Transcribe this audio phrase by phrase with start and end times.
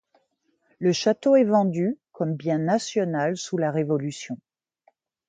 [0.79, 4.39] Le château est vendu comme bien national sous la Révolution.